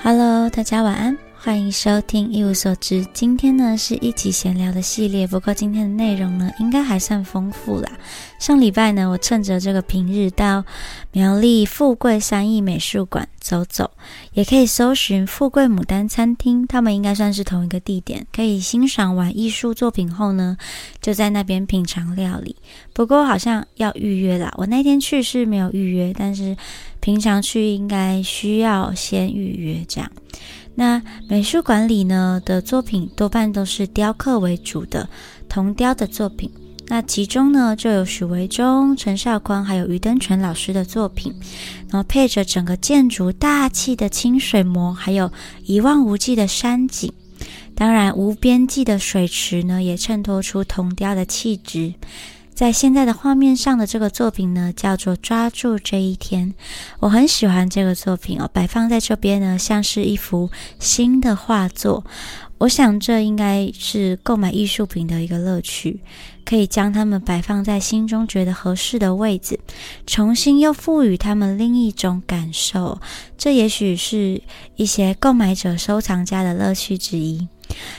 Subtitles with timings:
[0.00, 1.27] Hello，大家晚安。
[1.40, 3.06] 欢迎收听一无所知。
[3.14, 7.88] 今天呢是一起闲聊的系列，不过今天的内容呢应该还算丰富啦。
[8.40, 10.64] 上礼拜呢，我趁着这个平日到
[11.12, 13.92] 苗栗富贵三义美术馆走走，
[14.32, 18.26] 也可以搜寻富贵牡丹餐厅，他们应该算是同一个地点。
[18.32, 20.56] 可以欣赏完艺术作品后呢，
[21.00, 22.56] 就在那边品尝料理。
[22.92, 26.56] 不过好像要预约啦，我那天去是没有预约，但是
[26.98, 30.10] 平常去应该需要先预约这样。
[30.78, 35.08] 那美术馆里呢的作品多半都是雕刻为主的
[35.48, 36.48] 铜雕的作品，
[36.86, 41.34] 那其中呢就有许维忠、陈少宽还有余登泉老师的作品，
[41.90, 45.32] 然后配着整个建筑大气的清水模，还有
[45.64, 47.12] 一望无际的山景，
[47.74, 51.92] 当然无边际的水池呢也衬托出铜雕的气质。
[52.58, 56.48] 在现在的画面上的这个作品呢，叫做《抓住这一天》，
[56.98, 60.50] 我很喜欢这个作品哦，摆放在这边呢，像是一幅
[60.80, 62.04] 新的画作。
[62.58, 66.00] 我想这应该是购买艺术品的一个乐趣，
[66.44, 69.60] 可以将它们摆放在心中觉得合适的位置，
[70.04, 73.00] 重新又赋予它们另一种感受。
[73.36, 74.42] 这也许是
[74.74, 77.46] 一些购买者、收藏家的乐趣之一。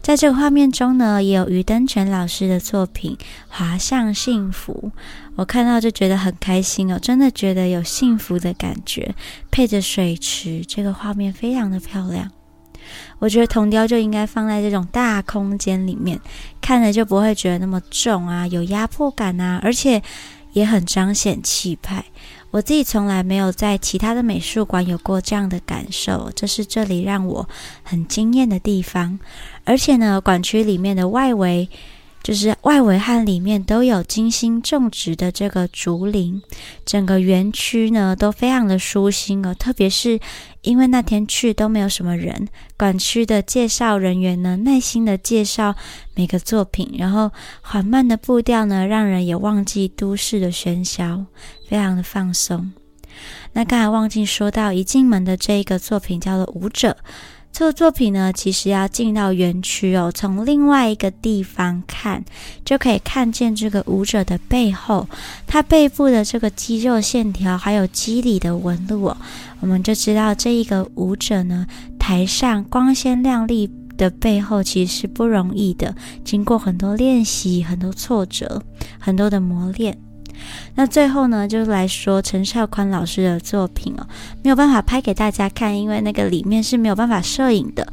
[0.00, 3.16] 在这个画面中呢，也有于登泉老师的作品
[3.48, 4.92] 《滑向幸福》，
[5.36, 9.14] 我看到就觉得很开心哦，真的觉得有幸福的感觉，
[9.50, 12.30] 配着水池，这个画面非常的漂亮。
[13.20, 16.20] 我觉得铜雕就应该放在这种大空间里面，
[16.60, 20.02] 看着就不会觉得那么重啊，有压迫感啊，而且
[20.52, 22.04] 也很彰显气派。
[22.52, 27.48] 我自己从来没有在其他的美术馆有过这样的感受，这是这里让我
[27.82, 29.18] 很惊艳的地方。
[29.64, 31.68] 而且呢，馆区里面的外围。
[32.22, 36.40] 就是外围和里面都有精心种植的这个竹林，
[36.86, 39.52] 整个园区呢都非常的舒心哦。
[39.54, 40.20] 特别是
[40.60, 45.74] 因为那天去都没有什么人，馆区的介绍人员呢耐心的介绍
[46.14, 51.26] 每个作品，然后缓慢的步调呢让人也忘记都市的喧嚣，
[51.68, 52.72] 非常的放松。
[53.52, 56.90] 那刚才忘记说到，一进门的这一个作品叫做《舞者》。
[57.52, 62.24] 这个作品呢，其实要进到园区哦，从另外一个地方看，
[62.64, 65.06] 就可以看见这个舞者的背后，
[65.46, 69.16] 他背部的这个肌肉线条，还有肌理的纹路哦，
[69.60, 71.66] 我们就知道这一个舞者呢，
[71.98, 78.62] 台上光鲜亮丽的背后其实是不容易的，经过很多练习、很多挫折、
[78.98, 79.96] 很多的磨练。
[80.74, 84.06] 那最后呢，就是来说陈少宽老师的作品哦，
[84.42, 87.86] 没有办法拍给大家看，因为那个里面是没有办法摄影的。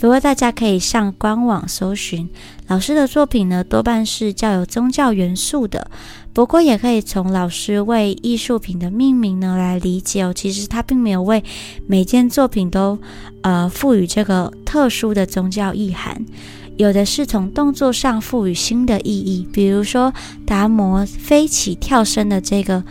[0.00, 2.28] 不过大家可以上官网搜寻
[2.66, 5.88] 老师的作品呢，多半是较有宗教元素的。
[6.32, 11.44] 不过也可以从老师为艺术品的命名呢来理解哦，其实他并没有为
[11.86, 12.98] 每件作品都
[13.42, 16.24] 呃赋予这个特殊的宗教意涵。
[16.82, 20.12] 有的是从动作上赋予新的意义，比如说
[20.44, 22.82] 达摩飞起跳升的这个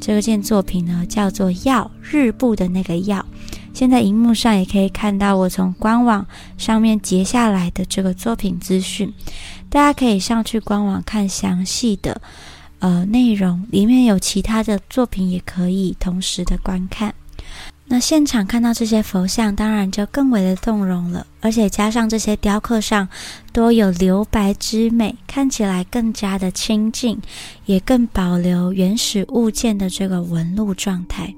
[0.00, 3.26] 这个件作品呢，叫做“耀日部”的那个“耀”。
[3.74, 6.24] 现在荧幕上也可以看到我从官网
[6.58, 9.12] 上面截下来的这个作品资讯，
[9.68, 12.20] 大家可以上去官网看详细的
[12.78, 17.12] 呃内容，里面有其他的作品也可以同时的观看。
[17.92, 23.08] 那现场看到这些佛像，当然就更为的动容了，而且加上这些雕刻上
[23.52, 27.20] 多有留白之美，看起来更加的清净，
[27.64, 31.34] 也更保留原始物件的这个纹路状态。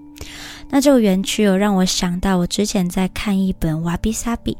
[0.68, 4.54] 那这个园区有让我想到，我之前在看一本瓦比萨比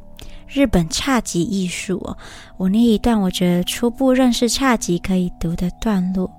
[0.48, 2.16] 日本侘寂艺术哦，
[2.56, 6.30] 我那一段我觉得初步认识侘寂可以读的段落。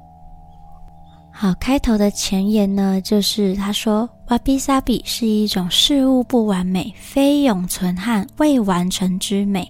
[1.35, 9.69] 好，开头的前言呢，就是他说，瓦比萨比是一种事物不完美、非永存和未完成之美，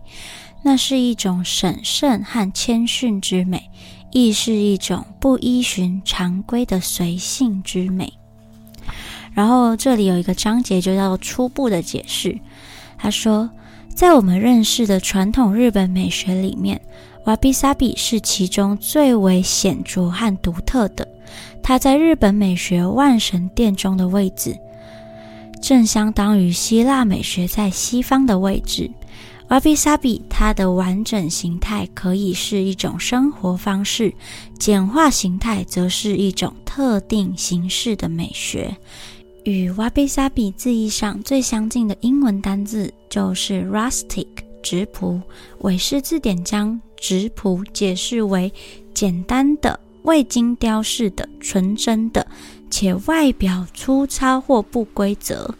[0.61, 3.63] 那是一种审慎和谦逊之美，
[4.11, 8.11] 亦是一种不依循常规的随性之美。
[9.33, 12.37] 然后这里有一个章节就叫初步的解释，
[12.97, 13.49] 他说，
[13.87, 16.79] 在我们认识的传统日本美学里面，
[17.23, 21.07] 瓦比萨比是其中最为显著和独特的。
[21.63, 24.55] 它在日本美学万神殿中的位置，
[25.61, 28.91] 正相当于希腊美学在西方的位置。
[29.49, 34.13] 瓦比萨比它的完整形态可以是一种生活方式，
[34.59, 38.75] 简化形态则是一种特定形式的美学。
[39.43, 44.27] 与瓦比萨比字义上最相近的英文单字就是 rustic，
[44.61, 45.21] 直朴。
[45.59, 48.51] 韦氏字典将直朴解释为
[48.93, 49.79] 简单的。
[50.03, 52.27] 未经雕饰的、纯真的，
[52.69, 55.55] 且外表粗糙或不规则。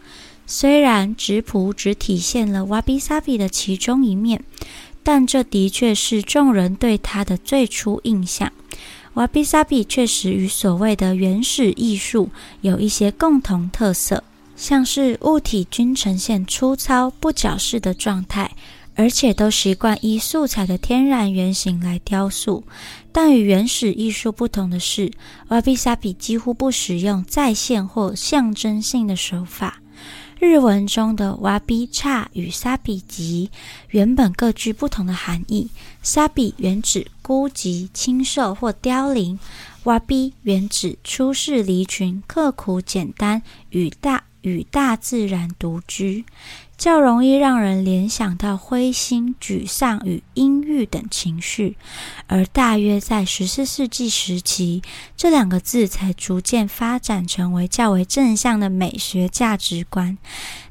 [0.46, 4.44] 虽然直朴只体现了瓦比萨比的其中一面，
[5.02, 8.52] 但这的确是众人对他的最初印象。
[9.14, 12.30] 瓦比萨比确实与所谓的原始艺术
[12.60, 14.24] 有一些共同特色，
[14.56, 18.50] 像是物体均呈现粗糙不矫饰的状态，
[18.96, 22.64] 而且都习惯依素材的天然原型来雕塑。
[23.12, 25.12] 但与原始艺术不同的是，
[25.48, 29.80] 瓦比萨比几乎不使用再现或象征性的手法。
[30.40, 33.50] 日文中的瓦比差与沙比吉
[33.90, 35.70] 原本各具不同的含义。
[36.02, 39.38] 沙比原指孤寂、清瘦或凋零，
[39.84, 46.24] 瓦比原指出世离群、刻苦简单与大与大自然独居。
[46.76, 51.76] 较容易让人联想到灰心、沮丧与阴郁等情绪，
[52.26, 54.82] 而大约在十四世纪时期，
[55.16, 60.18] 这两个字才逐渐发展成为较为正向的美学价值观。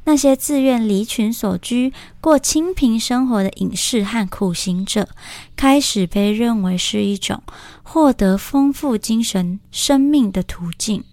[0.06, 5.08] 那些自愿离群所居、过清贫生活的隐士和苦行者，
[5.56, 7.42] 开始被认为是一种
[7.82, 11.06] 获得丰富精神生命的途径。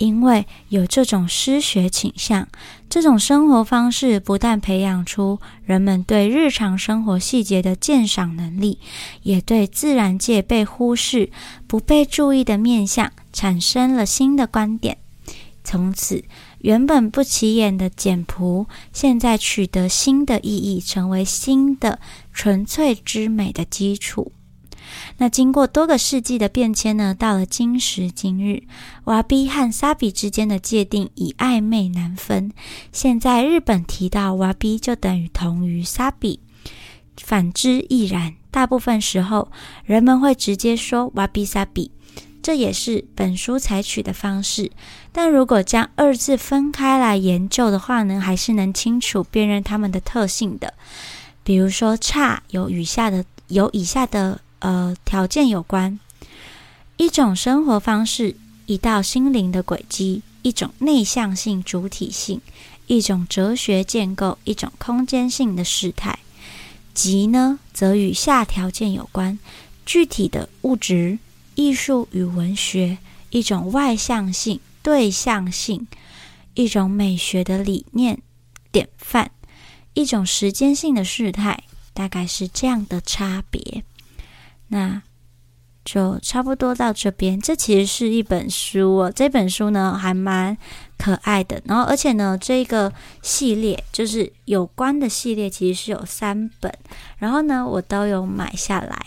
[0.00, 2.48] 因为有这种失学倾向，
[2.88, 8.78] 这种生活方式不但培养出人们对日常生活细节的鉴赏能力，
[9.22, 11.30] 也对自然界被忽视、
[11.66, 14.96] 不被注意的面相产生了新的观点。
[15.62, 16.24] 从此，
[16.60, 22.00] 原本不起眼的简朴，现在取得新的意义，成为新的
[22.32, 24.32] 纯粹之美的基础。
[25.18, 28.64] 那经过多个世纪的变迁呢，到了今时今日，
[29.04, 32.52] 瓦比和沙比之间的界定已暧昧难分。
[32.92, 36.40] 现在日本提到瓦比就等于同于沙比，
[37.16, 38.34] 反之亦然。
[38.50, 39.52] 大部分时候，
[39.84, 41.92] 人们会直接说瓦比沙比，
[42.42, 44.72] 这也是本书采取的方式。
[45.12, 50.74] 但如果将二字分开来研究的话呢，还是能清楚辨认它们的特性的。
[51.44, 54.40] 比如说，差有以下的有以下的。
[54.60, 55.98] 呃，条件有关
[56.96, 58.36] 一种生活方式，
[58.66, 62.40] 一道心灵的轨迹，一种内向性主体性，
[62.86, 66.18] 一种哲学建构，一种空间性的事态。
[66.92, 69.38] 即呢，则与下条件有关：
[69.86, 71.18] 具体的物质、
[71.54, 72.98] 艺术与文学，
[73.30, 75.86] 一种外向性、对象性，
[76.54, 78.20] 一种美学的理念
[78.70, 79.30] 典范，
[79.94, 81.62] 一种时间性的事态，
[81.94, 83.82] 大概是这样的差别。
[84.70, 85.00] 那
[85.84, 87.40] 就差不多到这边。
[87.40, 90.56] 这其实是一本书哦，这本书呢还蛮
[90.98, 91.60] 可爱的。
[91.64, 96.72] 然后，而且呢，这个系列就是有关的系列，其实是有三本。
[97.18, 98.98] 然后呢，我都有买下来。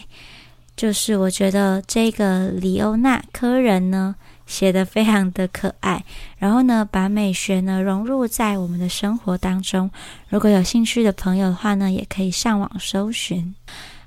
[0.76, 4.16] 就是我觉得这个里欧纳科人呢
[4.48, 6.04] 写的非常的可爱。
[6.40, 9.90] 然后呢，把美学呢融入在我们的生活当中。
[10.30, 13.54] 如果有兴趣的朋友的话呢，也可以上网搜寻。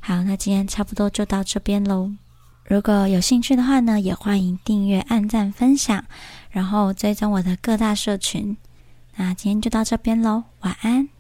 [0.07, 2.13] 好，那今天差不多就到这边喽。
[2.69, 6.05] 如果有兴趣的话呢，也欢迎订阅、按赞、分享，
[6.49, 8.57] 然后追踪我的各大社群。
[9.17, 11.16] 那今天就到这边喽，晚安。